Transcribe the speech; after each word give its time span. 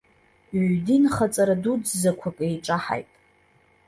Ҩ-динхаҵара 0.63 1.55
дуӡӡақәак 1.63 2.37
еиҿаҳаит. 2.47 3.09